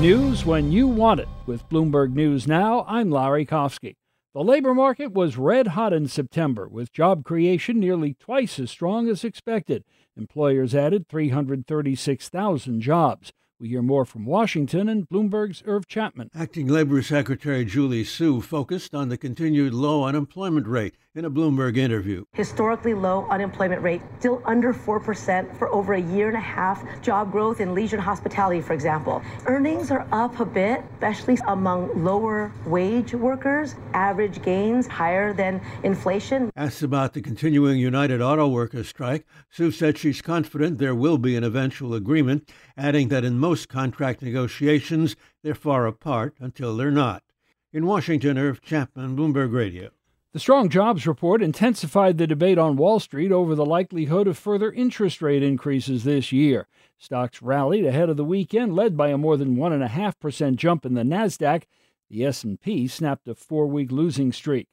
News 0.00 0.44
when 0.44 0.72
you 0.72 0.88
want 0.88 1.20
it. 1.20 1.28
With 1.46 1.68
Bloomberg 1.68 2.12
News 2.12 2.48
Now, 2.48 2.84
I'm 2.88 3.12
Larry 3.12 3.46
Kofsky. 3.46 3.94
The 4.34 4.42
labor 4.42 4.74
market 4.74 5.12
was 5.12 5.38
red 5.38 5.68
hot 5.68 5.92
in 5.92 6.08
September, 6.08 6.66
with 6.68 6.92
job 6.92 7.24
creation 7.24 7.78
nearly 7.78 8.14
twice 8.14 8.58
as 8.58 8.72
strong 8.72 9.08
as 9.08 9.22
expected. 9.22 9.84
Employers 10.16 10.74
added 10.74 11.08
336,000 11.08 12.80
jobs. 12.80 13.32
We 13.60 13.68
hear 13.68 13.82
more 13.82 14.04
from 14.04 14.26
Washington 14.26 14.88
and 14.88 15.08
Bloomberg's 15.08 15.62
Irv 15.64 15.86
Chapman. 15.86 16.28
Acting 16.34 16.66
Labor 16.66 17.02
Secretary 17.02 17.64
Julie 17.64 18.02
Su 18.02 18.40
focused 18.40 18.96
on 18.96 19.10
the 19.10 19.16
continued 19.16 19.72
low 19.72 20.02
unemployment 20.02 20.66
rate 20.66 20.96
in 21.14 21.24
a 21.24 21.30
Bloomberg 21.30 21.76
interview. 21.76 22.24
Historically 22.32 22.94
low 22.94 23.28
unemployment 23.30 23.80
rate, 23.80 24.02
still 24.18 24.42
under 24.44 24.74
4% 24.74 25.56
for 25.56 25.68
over 25.68 25.94
a 25.94 26.00
year 26.00 26.26
and 26.26 26.36
a 26.36 26.40
half. 26.40 26.82
Job 27.00 27.30
growth 27.30 27.60
in 27.60 27.72
leisure 27.72 27.94
and 27.94 28.04
hospitality, 28.04 28.60
for 28.60 28.72
example. 28.72 29.22
Earnings 29.46 29.92
are 29.92 30.04
up 30.10 30.40
a 30.40 30.44
bit, 30.44 30.82
especially 30.94 31.38
among 31.46 32.02
lower 32.02 32.50
wage 32.66 33.14
workers. 33.14 33.76
Average 33.92 34.42
gains 34.42 34.88
higher 34.88 35.32
than 35.32 35.60
inflation. 35.84 36.50
Asked 36.56 36.82
about 36.82 37.12
the 37.12 37.22
continuing 37.22 37.78
United 37.78 38.20
Auto 38.20 38.48
Workers 38.48 38.88
strike, 38.88 39.24
Su 39.48 39.70
said 39.70 39.96
she's 39.96 40.20
confident 40.20 40.78
there 40.78 40.96
will 40.96 41.18
be 41.18 41.36
an 41.36 41.44
eventual 41.44 41.94
agreement, 41.94 42.50
adding 42.76 43.06
that 43.08 43.24
in 43.24 43.38
most 43.44 43.68
contract 43.68 44.22
negotiations, 44.22 45.16
they're 45.42 45.54
far 45.54 45.86
apart 45.86 46.34
until 46.40 46.74
they're 46.74 46.90
not. 46.90 47.22
In 47.74 47.84
Washington, 47.84 48.38
Irv 48.38 48.62
Chapman, 48.62 49.14
Bloomberg 49.14 49.52
Radio. 49.52 49.90
The 50.32 50.38
strong 50.38 50.70
jobs 50.70 51.06
report 51.06 51.42
intensified 51.42 52.16
the 52.16 52.26
debate 52.26 52.56
on 52.56 52.78
Wall 52.78 53.00
Street 53.00 53.30
over 53.30 53.54
the 53.54 53.66
likelihood 53.66 54.26
of 54.26 54.38
further 54.38 54.72
interest 54.72 55.20
rate 55.20 55.42
increases 55.42 56.04
this 56.04 56.32
year. 56.32 56.68
Stocks 56.96 57.42
rallied 57.42 57.84
ahead 57.84 58.08
of 58.08 58.16
the 58.16 58.24
weekend, 58.24 58.74
led 58.74 58.96
by 58.96 59.10
a 59.10 59.18
more 59.18 59.36
than 59.36 59.56
1.5% 59.56 60.56
jump 60.56 60.86
in 60.86 60.94
the 60.94 61.02
Nasdaq. 61.02 61.64
The 62.08 62.24
S&P 62.24 62.88
snapped 62.88 63.28
a 63.28 63.34
4-week 63.34 63.92
losing 63.92 64.32
streak. 64.32 64.68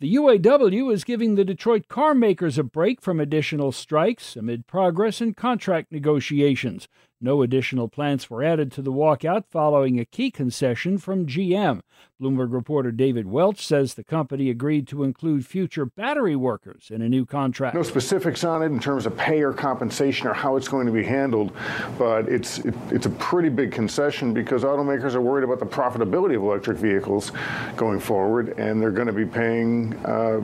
The 0.00 0.14
UAW 0.14 0.92
is 0.92 1.02
giving 1.02 1.34
the 1.34 1.44
Detroit 1.44 1.88
car 1.88 2.14
makers 2.14 2.56
a 2.56 2.62
break 2.62 3.02
from 3.02 3.18
additional 3.18 3.72
strikes 3.72 4.34
amid 4.34 4.66
progress 4.66 5.20
in 5.20 5.34
contract 5.34 5.90
negotiations. 5.90 6.88
No 7.20 7.42
additional 7.42 7.88
plants 7.88 8.30
were 8.30 8.44
added 8.44 8.70
to 8.72 8.82
the 8.82 8.92
walkout 8.92 9.44
following 9.50 9.98
a 9.98 10.04
key 10.04 10.30
concession 10.30 10.98
from 10.98 11.26
GM. 11.26 11.80
Bloomberg 12.20 12.52
reporter 12.52 12.92
David 12.92 13.26
Welch 13.26 13.66
says 13.66 13.94
the 13.94 14.04
company 14.04 14.50
agreed 14.50 14.86
to 14.88 15.02
include 15.02 15.46
future 15.46 15.84
battery 15.84 16.36
workers 16.36 16.90
in 16.92 17.02
a 17.02 17.08
new 17.08 17.26
contract. 17.26 17.74
No 17.74 17.82
specifics 17.82 18.44
on 18.44 18.62
it 18.62 18.66
in 18.66 18.78
terms 18.78 19.04
of 19.04 19.16
pay 19.16 19.42
or 19.42 19.52
compensation 19.52 20.28
or 20.28 20.32
how 20.32 20.56
it's 20.56 20.68
going 20.68 20.86
to 20.86 20.92
be 20.92 21.04
handled, 21.04 21.52
but 21.98 22.28
it's 22.28 22.58
it, 22.60 22.74
it's 22.90 23.06
a 23.06 23.10
pretty 23.10 23.48
big 23.48 23.72
concession 23.72 24.32
because 24.32 24.62
automakers 24.62 25.14
are 25.14 25.20
worried 25.20 25.44
about 25.44 25.58
the 25.58 25.66
profitability 25.66 26.36
of 26.36 26.42
electric 26.42 26.78
vehicles 26.78 27.32
going 27.76 27.98
forward, 27.98 28.56
and 28.58 28.80
they're 28.80 28.90
going 28.90 29.06
to 29.08 29.12
be 29.12 29.26
paying. 29.26 29.94
Uh, 30.04 30.40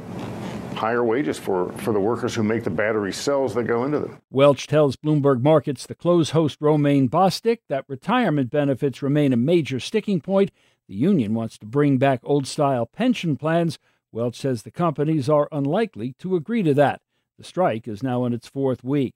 higher 0.74 1.04
wages 1.04 1.38
for, 1.38 1.72
for 1.78 1.92
the 1.92 2.00
workers 2.00 2.34
who 2.34 2.42
make 2.42 2.64
the 2.64 2.70
battery 2.70 3.12
cells 3.12 3.54
that 3.54 3.64
go 3.64 3.84
into 3.84 4.00
them. 4.00 4.18
Welch 4.30 4.66
tells 4.66 4.96
Bloomberg 4.96 5.42
Markets 5.42 5.86
the 5.86 5.94
close 5.94 6.30
host 6.30 6.58
Romaine 6.60 7.08
Bostick 7.08 7.60
that 7.68 7.84
retirement 7.88 8.50
benefits 8.50 9.02
remain 9.02 9.32
a 9.32 9.36
major 9.36 9.80
sticking 9.80 10.20
point. 10.20 10.50
The 10.88 10.94
union 10.94 11.34
wants 11.34 11.56
to 11.58 11.66
bring 11.66 11.98
back 11.98 12.20
old 12.24 12.46
style 12.46 12.86
pension 12.86 13.36
plans. 13.36 13.78
Welch 14.12 14.36
says 14.36 14.62
the 14.62 14.70
companies 14.70 15.28
are 15.28 15.48
unlikely 15.50 16.14
to 16.18 16.36
agree 16.36 16.62
to 16.62 16.74
that. 16.74 17.00
The 17.38 17.44
strike 17.44 17.88
is 17.88 18.02
now 18.02 18.24
in 18.24 18.32
its 18.32 18.46
fourth 18.46 18.84
week. 18.84 19.14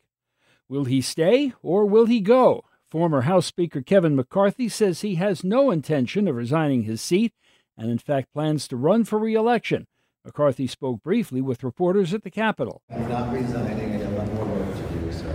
Will 0.68 0.84
he 0.84 1.00
stay 1.00 1.52
or 1.62 1.86
will 1.86 2.06
he 2.06 2.20
go? 2.20 2.64
Former 2.90 3.22
House 3.22 3.46
Speaker 3.46 3.82
Kevin 3.82 4.16
McCarthy 4.16 4.68
says 4.68 5.02
he 5.02 5.16
has 5.16 5.44
no 5.44 5.70
intention 5.70 6.26
of 6.26 6.36
resigning 6.36 6.84
his 6.84 7.02
seat 7.02 7.34
and, 7.76 7.90
in 7.90 7.98
fact, 7.98 8.32
plans 8.32 8.66
to 8.68 8.76
run 8.76 9.04
for 9.04 9.18
re 9.18 9.34
election. 9.34 9.86
McCarthy 10.24 10.66
spoke 10.66 11.02
briefly 11.02 11.40
with 11.40 11.62
reporters 11.62 12.12
at 12.12 12.22
the 12.22 12.30
Capitol. 12.30 12.82
I'm 12.90 13.08
not 13.08 13.32
resigning. 13.32 13.94
I 13.94 13.98
got 13.98 14.12
one 14.12 14.34
more 14.34 14.44
work 14.44 14.76
to 14.76 14.98
do, 14.98 15.12
so. 15.12 15.34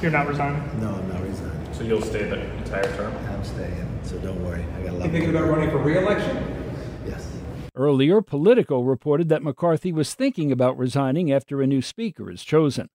You're 0.00 0.10
not 0.10 0.26
resigning? 0.26 0.80
No, 0.80 0.94
I'm 0.94 1.08
not 1.08 1.22
resigning. 1.22 1.74
So 1.74 1.82
you'll 1.82 2.02
stay 2.02 2.24
the 2.24 2.40
entire 2.56 2.96
term? 2.96 3.14
I'm 3.28 3.44
staying, 3.44 3.88
so 4.04 4.18
don't 4.18 4.42
worry. 4.42 4.64
I 4.78 4.82
got 4.84 4.90
a 4.90 4.96
lot 4.96 5.04
You 5.06 5.12
thinking 5.12 5.30
about 5.30 5.48
running 5.48 5.70
for 5.70 5.78
re-election? 5.78 6.36
Yes. 7.06 7.26
Earlier, 7.74 8.22
Politico 8.22 8.80
reported 8.80 9.28
that 9.28 9.42
McCarthy 9.42 9.92
was 9.92 10.14
thinking 10.14 10.50
about 10.52 10.78
resigning 10.78 11.32
after 11.32 11.60
a 11.60 11.66
new 11.66 11.82
speaker 11.82 12.30
is 12.30 12.42
chosen. 12.44 12.88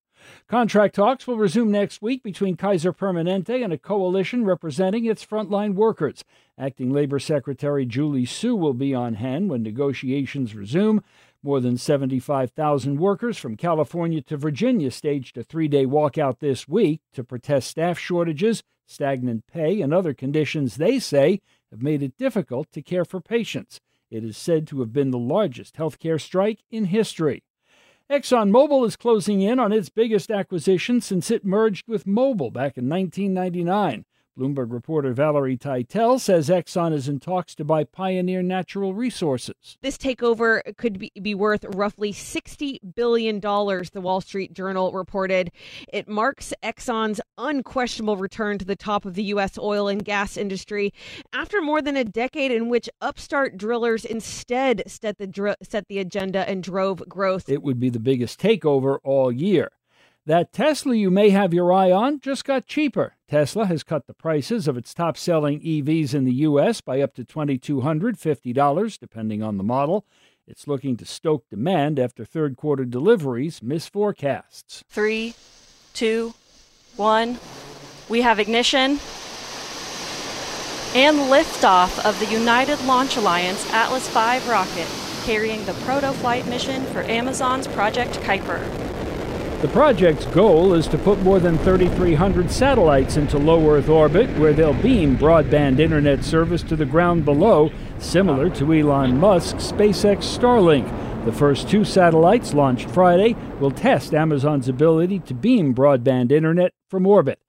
Contract 0.48 0.94
talks 0.94 1.26
will 1.26 1.36
resume 1.36 1.70
next 1.70 2.00
week 2.02 2.22
between 2.22 2.56
Kaiser 2.56 2.92
Permanente 2.92 3.62
and 3.62 3.72
a 3.72 3.78
coalition 3.78 4.44
representing 4.44 5.04
its 5.04 5.24
frontline 5.24 5.74
workers. 5.74 6.24
Acting 6.58 6.90
Labor 6.90 7.18
Secretary 7.18 7.84
Julie 7.84 8.24
Su 8.24 8.56
will 8.56 8.74
be 8.74 8.94
on 8.94 9.14
hand 9.14 9.50
when 9.50 9.62
negotiations 9.62 10.54
resume. 10.54 11.02
More 11.42 11.60
than 11.60 11.76
75,000 11.76 12.98
workers 12.98 13.38
from 13.38 13.56
California 13.56 14.20
to 14.22 14.36
Virginia 14.36 14.90
staged 14.90 15.38
a 15.38 15.44
three 15.44 15.68
day 15.68 15.86
walkout 15.86 16.40
this 16.40 16.66
week 16.66 17.00
to 17.12 17.22
protest 17.22 17.68
staff 17.68 17.98
shortages, 17.98 18.62
stagnant 18.86 19.46
pay, 19.46 19.80
and 19.80 19.94
other 19.94 20.14
conditions 20.14 20.76
they 20.76 20.98
say 20.98 21.40
have 21.70 21.82
made 21.82 22.02
it 22.02 22.16
difficult 22.18 22.72
to 22.72 22.82
care 22.82 23.04
for 23.04 23.20
patients. 23.20 23.80
It 24.10 24.24
is 24.24 24.36
said 24.36 24.66
to 24.68 24.80
have 24.80 24.92
been 24.92 25.10
the 25.10 25.18
largest 25.18 25.76
healthcare 25.76 26.20
strike 26.20 26.60
in 26.70 26.86
history. 26.86 27.44
ExxonMobil 28.10 28.86
is 28.86 28.96
closing 28.96 29.42
in 29.42 29.58
on 29.58 29.70
its 29.70 29.90
biggest 29.90 30.30
acquisition 30.30 30.98
since 31.02 31.30
it 31.30 31.44
merged 31.44 31.86
with 31.86 32.06
Mobil 32.06 32.50
back 32.50 32.78
in 32.78 32.88
1999. 32.88 34.06
Bloomberg 34.38 34.72
reporter 34.72 35.12
Valerie 35.12 35.56
Tytel 35.56 36.20
says 36.20 36.48
Exxon 36.48 36.92
is 36.92 37.08
in 37.08 37.18
talks 37.18 37.56
to 37.56 37.64
buy 37.64 37.82
Pioneer 37.82 38.40
Natural 38.40 38.94
Resources. 38.94 39.76
This 39.82 39.98
takeover 39.98 40.60
could 40.76 40.98
be, 40.98 41.10
be 41.20 41.34
worth 41.34 41.64
roughly 41.74 42.12
$60 42.12 42.78
billion, 42.94 43.40
the 43.40 44.00
Wall 44.00 44.20
Street 44.20 44.52
Journal 44.52 44.92
reported. 44.92 45.50
It 45.92 46.08
marks 46.08 46.54
Exxon's 46.62 47.20
unquestionable 47.36 48.16
return 48.16 48.58
to 48.58 48.64
the 48.64 48.76
top 48.76 49.04
of 49.04 49.14
the 49.14 49.24
U.S. 49.24 49.58
oil 49.58 49.88
and 49.88 50.04
gas 50.04 50.36
industry 50.36 50.92
after 51.32 51.60
more 51.60 51.82
than 51.82 51.96
a 51.96 52.04
decade 52.04 52.52
in 52.52 52.68
which 52.68 52.88
upstart 53.00 53.56
drillers 53.56 54.04
instead 54.04 54.84
set 54.86 55.18
the, 55.18 55.56
set 55.62 55.88
the 55.88 55.98
agenda 55.98 56.48
and 56.48 56.62
drove 56.62 57.02
growth. 57.08 57.48
It 57.48 57.64
would 57.64 57.80
be 57.80 57.90
the 57.90 57.98
biggest 57.98 58.40
takeover 58.40 58.98
all 59.02 59.32
year. 59.32 59.70
That 60.28 60.52
Tesla 60.52 60.94
you 60.94 61.10
may 61.10 61.30
have 61.30 61.54
your 61.54 61.72
eye 61.72 61.90
on 61.90 62.20
just 62.20 62.44
got 62.44 62.66
cheaper. 62.66 63.16
Tesla 63.30 63.64
has 63.64 63.82
cut 63.82 64.06
the 64.06 64.12
prices 64.12 64.68
of 64.68 64.76
its 64.76 64.92
top 64.92 65.16
selling 65.16 65.58
EVs 65.60 66.12
in 66.12 66.26
the 66.26 66.34
U.S. 66.34 66.82
by 66.82 67.00
up 67.00 67.14
to 67.14 67.24
$2,250, 67.24 68.98
depending 68.98 69.42
on 69.42 69.56
the 69.56 69.64
model. 69.64 70.04
It's 70.46 70.68
looking 70.68 70.98
to 70.98 71.06
stoke 71.06 71.48
demand 71.48 71.98
after 71.98 72.26
third 72.26 72.58
quarter 72.58 72.84
deliveries 72.84 73.62
miss 73.62 73.88
forecasts. 73.88 74.84
Three, 74.90 75.34
two, 75.94 76.34
one. 76.96 77.38
We 78.10 78.20
have 78.20 78.38
ignition 78.38 79.00
and 80.94 81.16
liftoff 81.30 82.04
of 82.04 82.20
the 82.20 82.26
United 82.26 82.84
Launch 82.84 83.16
Alliance 83.16 83.66
Atlas 83.72 84.06
V 84.08 84.46
rocket, 84.46 84.88
carrying 85.24 85.64
the 85.64 85.72
proto 85.86 86.12
flight 86.12 86.46
mission 86.48 86.84
for 86.84 87.00
Amazon's 87.04 87.66
Project 87.66 88.20
Kuiper. 88.20 88.87
The 89.60 89.66
project's 89.66 90.24
goal 90.26 90.72
is 90.72 90.86
to 90.86 90.98
put 90.98 91.20
more 91.22 91.40
than 91.40 91.58
3,300 91.58 92.48
satellites 92.48 93.16
into 93.16 93.38
low 93.38 93.68
Earth 93.68 93.88
orbit 93.88 94.30
where 94.38 94.52
they'll 94.52 94.72
beam 94.72 95.18
broadband 95.18 95.80
internet 95.80 96.22
service 96.22 96.62
to 96.62 96.76
the 96.76 96.84
ground 96.84 97.24
below, 97.24 97.72
similar 97.98 98.50
to 98.50 98.72
Elon 98.72 99.18
Musk's 99.18 99.72
SpaceX 99.72 100.18
Starlink. 100.18 100.86
The 101.24 101.32
first 101.32 101.68
two 101.68 101.84
satellites, 101.84 102.54
launched 102.54 102.88
Friday, 102.88 103.34
will 103.58 103.72
test 103.72 104.14
Amazon's 104.14 104.68
ability 104.68 105.18
to 105.18 105.34
beam 105.34 105.74
broadband 105.74 106.30
internet 106.30 106.72
from 106.88 107.04
orbit. 107.04 107.40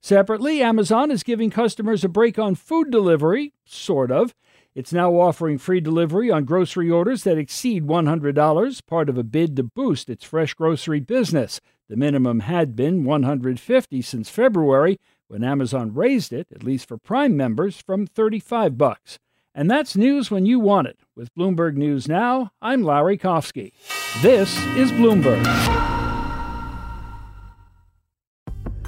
Separately, 0.00 0.62
Amazon 0.62 1.10
is 1.10 1.24
giving 1.24 1.50
customers 1.50 2.04
a 2.04 2.08
break 2.08 2.38
on 2.38 2.54
food 2.54 2.92
delivery, 2.92 3.54
sort 3.64 4.12
of. 4.12 4.36
It's 4.76 4.92
now 4.92 5.12
offering 5.14 5.56
free 5.56 5.80
delivery 5.80 6.30
on 6.30 6.44
grocery 6.44 6.90
orders 6.90 7.22
that 7.22 7.38
exceed 7.38 7.86
$100, 7.86 8.86
part 8.86 9.08
of 9.08 9.16
a 9.16 9.22
bid 9.22 9.56
to 9.56 9.62
boost 9.62 10.10
its 10.10 10.22
fresh 10.22 10.52
grocery 10.52 11.00
business. 11.00 11.62
The 11.88 11.96
minimum 11.96 12.40
had 12.40 12.76
been 12.76 13.02
$150 13.02 14.04
since 14.04 14.28
February 14.28 14.98
when 15.28 15.42
Amazon 15.42 15.94
raised 15.94 16.30
it, 16.30 16.48
at 16.54 16.62
least 16.62 16.88
for 16.88 16.98
Prime 16.98 17.34
members, 17.34 17.80
from 17.80 18.06
35 18.06 18.76
bucks. 18.76 19.18
And 19.54 19.70
that's 19.70 19.96
news 19.96 20.30
when 20.30 20.44
you 20.44 20.60
want 20.60 20.88
it. 20.88 20.98
With 21.16 21.34
Bloomberg 21.34 21.76
News 21.76 22.06
Now, 22.06 22.50
I'm 22.60 22.82
Larry 22.82 23.16
Kofsky. 23.16 23.72
This 24.20 24.58
is 24.76 24.92
Bloomberg. 24.92 25.95